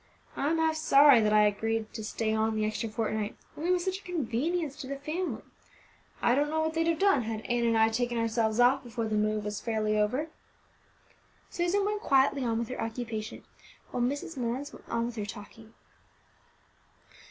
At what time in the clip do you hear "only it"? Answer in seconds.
3.55-3.71